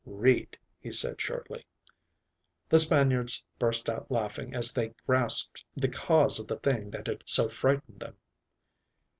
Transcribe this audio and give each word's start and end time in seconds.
"Read," 0.03 0.57
he 0.79 0.91
said 0.91 1.21
shortly. 1.21 1.63
The 2.69 2.79
Spaniards 2.79 3.43
burst 3.59 3.87
out 3.87 4.09
laughing 4.09 4.55
as 4.55 4.71
they 4.73 4.95
grasped 5.05 5.63
the 5.75 5.89
cause 5.89 6.39
of 6.39 6.47
the 6.47 6.57
thing 6.57 6.89
that 6.89 7.05
had 7.05 7.21
so 7.27 7.47
frightened 7.49 7.99
them. 7.99 8.15